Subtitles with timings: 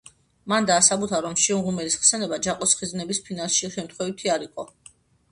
[0.51, 4.67] მან დაასაბუთა, რომ შიო მღვიმელის ხსენება „ჯაყოს ხიზნების“ ფინალში შემთხვევითი არ იყო.